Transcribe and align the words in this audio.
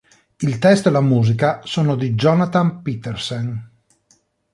Il 0.41 0.57
testo 0.57 0.89
e 0.89 0.91
la 0.91 0.99
musica 0.99 1.59
sono 1.63 1.95
di 1.95 2.15
Jonathan 2.15 2.81
Petersen. 2.81 3.71